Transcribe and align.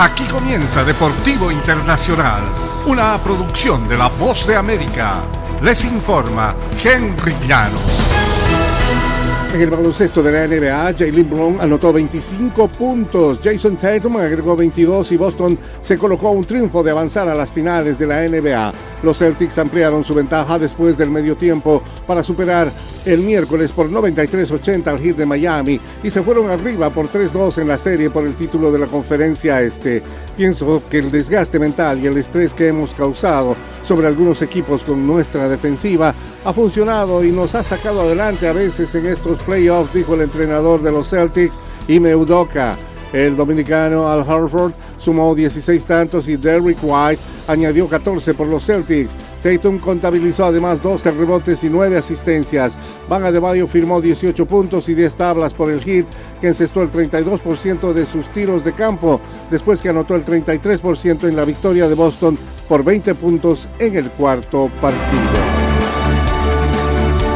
Aquí 0.00 0.24
comienza 0.24 0.82
Deportivo 0.82 1.50
Internacional, 1.50 2.40
una 2.86 3.22
producción 3.22 3.86
de 3.86 3.98
La 3.98 4.08
Voz 4.08 4.46
de 4.46 4.56
América. 4.56 5.16
Les 5.62 5.84
informa 5.84 6.54
Henry 6.82 7.34
Llanos. 7.46 8.00
En 9.52 9.60
el 9.60 9.68
baloncesto 9.68 10.22
de 10.22 10.32
la 10.32 10.46
NBA, 10.46 10.94
Jalen 10.96 11.28
Brown 11.28 11.60
anotó 11.60 11.92
25 11.92 12.68
puntos, 12.68 13.40
Jason 13.44 13.76
Tatum 13.76 14.16
agregó 14.16 14.56
22 14.56 15.12
y 15.12 15.16
Boston 15.18 15.58
se 15.82 15.98
colocó 15.98 16.28
a 16.28 16.30
un 16.30 16.44
triunfo 16.44 16.82
de 16.82 16.92
avanzar 16.92 17.28
a 17.28 17.34
las 17.34 17.50
finales 17.50 17.98
de 17.98 18.06
la 18.06 18.22
NBA. 18.26 18.72
Los 19.02 19.18
Celtics 19.18 19.58
ampliaron 19.58 20.04
su 20.04 20.14
ventaja 20.14 20.58
después 20.58 20.96
del 20.96 21.10
medio 21.10 21.36
tiempo 21.36 21.82
para 22.06 22.22
superar 22.22 22.72
el 23.04 23.20
miércoles 23.20 23.72
por 23.72 23.90
93-80 23.90 24.86
al 24.86 24.98
hit 24.98 25.16
de 25.16 25.26
Miami 25.26 25.80
y 26.02 26.10
se 26.10 26.22
fueron 26.22 26.50
arriba 26.50 26.90
por 26.90 27.08
3-2 27.08 27.58
en 27.58 27.68
la 27.68 27.78
serie 27.78 28.10
por 28.10 28.26
el 28.26 28.34
título 28.34 28.70
de 28.70 28.78
la 28.78 28.86
conferencia 28.86 29.60
este. 29.62 30.02
Pienso 30.36 30.82
que 30.90 30.98
el 30.98 31.10
desgaste 31.10 31.58
mental 31.58 32.00
y 32.00 32.06
el 32.06 32.18
estrés 32.18 32.52
que 32.52 32.68
hemos 32.68 32.94
causado 32.94 33.56
sobre 33.82 34.06
algunos 34.06 34.42
equipos 34.42 34.84
con 34.84 35.06
nuestra 35.06 35.48
defensiva 35.48 36.14
ha 36.44 36.52
funcionado 36.52 37.24
y 37.24 37.32
nos 37.32 37.54
ha 37.54 37.62
sacado 37.62 38.02
adelante 38.02 38.48
a 38.48 38.52
veces 38.52 38.94
en 38.94 39.06
estos 39.06 39.38
playoffs, 39.42 39.94
dijo 39.94 40.14
el 40.14 40.22
entrenador 40.22 40.82
de 40.82 40.92
los 40.92 41.08
Celtics, 41.08 41.58
Ime 41.88 42.14
Udoka. 42.14 42.76
El 43.12 43.36
dominicano 43.36 44.08
Al 44.08 44.20
Harford 44.20 44.72
sumó 45.00 45.34
16 45.34 45.84
tantos 45.84 46.28
y 46.28 46.36
Derrick 46.36 46.78
White 46.82 47.20
añadió 47.48 47.88
14 47.88 48.34
por 48.34 48.46
los 48.46 48.64
Celtics. 48.64 49.14
Tatum 49.42 49.78
contabilizó 49.78 50.44
además 50.44 50.82
12 50.82 51.10
rebotes 51.12 51.64
y 51.64 51.70
9 51.70 51.96
asistencias. 51.98 52.78
Van 53.08 53.24
Adebayo 53.24 53.66
firmó 53.66 54.00
18 54.00 54.46
puntos 54.46 54.88
y 54.88 54.94
10 54.94 55.16
tablas 55.16 55.54
por 55.54 55.70
el 55.70 55.80
hit, 55.82 56.06
que 56.40 56.48
encestó 56.48 56.82
el 56.82 56.92
32% 56.92 57.92
de 57.92 58.06
sus 58.06 58.28
tiros 58.28 58.64
de 58.64 58.74
campo, 58.74 59.20
después 59.50 59.80
que 59.80 59.88
anotó 59.88 60.14
el 60.14 60.24
33% 60.24 61.26
en 61.28 61.36
la 61.36 61.44
victoria 61.44 61.88
de 61.88 61.94
Boston 61.94 62.38
por 62.68 62.84
20 62.84 63.14
puntos 63.14 63.68
en 63.78 63.96
el 63.96 64.10
cuarto 64.10 64.70
partido. 64.80 65.59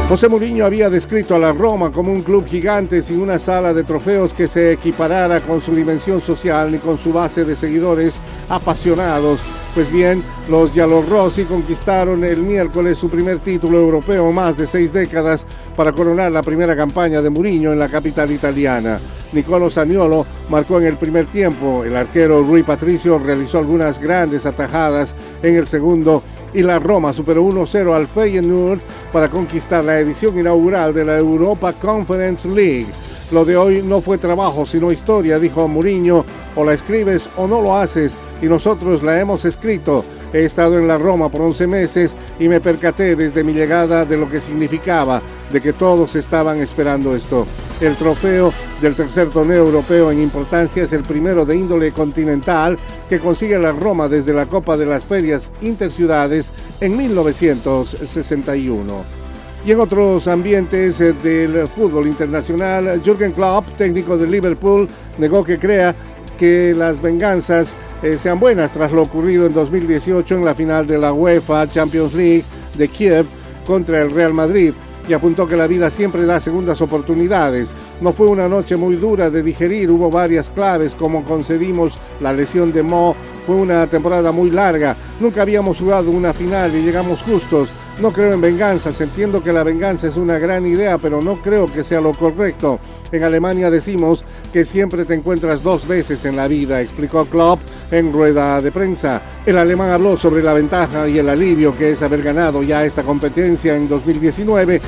José 0.07 0.29
Mourinho 0.29 0.67
había 0.67 0.91
descrito 0.91 1.33
a 1.33 1.39
la 1.39 1.51
Roma 1.51 1.91
como 1.91 2.13
un 2.13 2.21
club 2.21 2.45
gigante 2.45 3.01
sin 3.01 3.21
una 3.21 3.39
sala 3.39 3.73
de 3.73 3.83
trofeos 3.83 4.35
que 4.35 4.47
se 4.47 4.73
equiparara 4.73 5.41
con 5.41 5.61
su 5.61 5.73
dimensión 5.73 6.21
social 6.21 6.71
ni 6.71 6.77
con 6.77 6.99
su 6.99 7.11
base 7.11 7.43
de 7.43 7.55
seguidores 7.55 8.19
apasionados. 8.47 9.39
Pues 9.73 9.91
bien, 9.91 10.23
los 10.47 10.71
Giallorossi 10.73 11.45
conquistaron 11.45 12.23
el 12.23 12.43
miércoles 12.43 12.99
su 12.99 13.09
primer 13.09 13.39
título 13.39 13.79
europeo 13.79 14.31
más 14.31 14.55
de 14.57 14.67
seis 14.67 14.93
décadas 14.93 15.47
para 15.75 15.91
coronar 15.91 16.31
la 16.31 16.43
primera 16.43 16.75
campaña 16.75 17.23
de 17.23 17.31
Mourinho 17.31 17.73
en 17.73 17.79
la 17.79 17.89
capital 17.89 18.31
italiana. 18.31 18.99
Nicolo 19.33 19.71
Saniolo 19.71 20.23
marcó 20.49 20.79
en 20.79 20.85
el 20.85 20.97
primer 20.97 21.25
tiempo, 21.25 21.83
el 21.83 21.95
arquero 21.95 22.43
Rui 22.43 22.61
Patricio 22.61 23.17
realizó 23.17 23.57
algunas 23.57 23.99
grandes 23.99 24.45
atajadas 24.45 25.15
en 25.41 25.55
el 25.55 25.67
segundo 25.67 26.21
y 26.55 26.63
la 26.63 26.79
Roma 26.79 27.11
superó 27.11 27.43
1-0 27.43 27.93
al 27.93 28.07
Feyenoord 28.07 28.79
para 29.11 29.29
conquistar 29.29 29.83
la 29.83 29.99
edición 29.99 30.39
inaugural 30.39 30.93
de 30.93 31.03
la 31.03 31.17
Europa 31.17 31.73
Conference 31.73 32.47
League. 32.47 32.87
Lo 33.31 33.43
de 33.43 33.57
hoy 33.57 33.81
no 33.83 34.01
fue 34.01 34.17
trabajo, 34.17 34.65
sino 34.65 34.91
historia, 34.91 35.37
dijo 35.37 35.67
Mourinho, 35.67 36.23
o 36.55 36.63
la 36.63 36.73
escribes 36.73 37.29
o 37.35 37.45
no 37.47 37.61
lo 37.61 37.75
haces, 37.75 38.15
y 38.41 38.45
nosotros 38.45 39.03
la 39.03 39.19
hemos 39.19 39.43
escrito. 39.43 40.05
He 40.33 40.45
estado 40.45 40.77
en 40.77 40.87
la 40.87 40.97
Roma 40.97 41.29
por 41.29 41.41
11 41.41 41.67
meses 41.67 42.15
y 42.39 42.47
me 42.49 42.61
percaté 42.61 43.15
desde 43.15 43.43
mi 43.43 43.53
llegada 43.53 44.05
de 44.05 44.17
lo 44.17 44.29
que 44.29 44.41
significaba, 44.41 45.21
de 45.51 45.61
que 45.61 45.73
todos 45.73 46.15
estaban 46.15 46.59
esperando 46.59 47.15
esto. 47.15 47.45
El 47.81 47.95
trofeo 47.95 48.53
del 48.81 48.95
tercer 48.95 49.29
torneo 49.29 49.65
europeo 49.65 50.11
en 50.11 50.21
importancia 50.21 50.83
es 50.83 50.93
el 50.93 51.03
primero 51.03 51.45
de 51.45 51.55
índole 51.55 51.91
continental 51.91 52.77
que 53.09 53.19
consigue 53.19 53.59
la 53.59 53.71
Roma 53.71 54.09
desde 54.09 54.33
la 54.33 54.45
Copa 54.45 54.77
de 54.77 54.85
las 54.85 55.03
Ferias 55.03 55.51
Interciudades 55.61 56.51
en 56.81 56.95
1961. 56.97 59.25
Y 59.65 59.71
en 59.71 59.79
otros 59.79 60.27
ambientes 60.27 61.01
eh, 61.01 61.13
del 61.13 61.67
fútbol 61.67 62.07
internacional, 62.07 63.01
Jürgen 63.03 63.31
Klopp, 63.31 63.67
técnico 63.77 64.15
de 64.15 64.27
Liverpool, 64.27 64.87
negó 65.17 65.43
que 65.43 65.57
crea 65.57 65.95
que 66.37 66.73
las 66.75 67.01
venganzas 67.01 67.73
eh, 68.05 68.19
sean 68.19 68.39
buenas 68.39 68.71
tras 68.71 68.91
lo 68.91 69.01
ocurrido 69.01 69.47
en 69.47 69.53
2018 69.53 70.35
en 70.35 70.45
la 70.45 70.53
final 70.53 70.85
de 70.85 70.99
la 70.99 71.11
UEFA 71.11 71.67
Champions 71.67 72.13
League 72.13 72.43
de 72.77 72.87
Kiev 72.87 73.25
contra 73.65 73.99
el 73.99 74.11
Real 74.11 74.31
Madrid 74.31 74.75
y 75.07 75.13
apuntó 75.13 75.47
que 75.47 75.55
la 75.55 75.65
vida 75.65 75.89
siempre 75.89 76.25
da 76.25 76.39
segundas 76.39 76.81
oportunidades. 76.81 77.73
No 78.01 78.13
fue 78.13 78.27
una 78.27 78.47
noche 78.47 78.75
muy 78.75 78.95
dura 78.95 79.31
de 79.31 79.41
digerir, 79.41 79.89
hubo 79.89 80.11
varias 80.11 80.51
claves 80.51 80.93
como 80.93 81.23
concedimos 81.23 81.97
la 82.19 82.31
lesión 82.31 82.71
de 82.71 82.83
Mo, 82.83 83.15
fue 83.47 83.55
una 83.55 83.87
temporada 83.87 84.31
muy 84.31 84.51
larga, 84.51 84.95
nunca 85.19 85.41
habíamos 85.41 85.79
jugado 85.79 86.11
una 86.11 86.31
final 86.31 86.75
y 86.75 86.81
llegamos 86.81 87.23
justos. 87.23 87.69
No 88.01 88.11
creo 88.11 88.33
en 88.33 88.41
venganzas, 88.41 88.99
entiendo 88.99 89.41
que 89.41 89.53
la 89.53 89.63
venganza 89.63 90.07
es 90.07 90.17
una 90.17 90.37
gran 90.37 90.65
idea, 90.65 90.97
pero 90.97 91.21
no 91.21 91.41
creo 91.41 91.71
que 91.71 91.83
sea 91.83 92.01
lo 92.01 92.11
correcto. 92.13 92.77
En 93.11 93.23
Alemania 93.23 93.71
decimos 93.71 94.25
que 94.51 94.65
siempre 94.65 95.05
te 95.05 95.13
encuentras 95.13 95.63
dos 95.63 95.87
veces 95.87 96.25
en 96.25 96.35
la 96.35 96.49
vida, 96.49 96.81
explicó 96.81 97.25
Klopp 97.25 97.61
en 97.91 98.11
rueda 98.11 98.61
de 98.61 98.71
prensa. 98.71 99.21
El 99.45 99.57
alemán 99.57 99.91
habló 99.91 100.17
sobre 100.17 100.43
la 100.43 100.53
ventaja 100.53 101.07
y 101.07 101.17
el 101.17 101.29
alivio 101.29 101.75
que 101.75 101.91
es 101.91 102.01
haber 102.01 102.21
ganado 102.21 102.63
ya 102.63 102.83
esta 102.83 103.03
competencia 103.03 103.75
en 103.75 103.87
2019. 103.87 104.81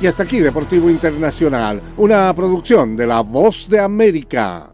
Y 0.00 0.06
hasta 0.06 0.24
aquí 0.24 0.40
Deportivo 0.40 0.90
Internacional, 0.90 1.80
una 1.96 2.34
producción 2.34 2.96
de 2.96 3.06
La 3.06 3.20
Voz 3.20 3.68
de 3.68 3.80
América. 3.80 4.72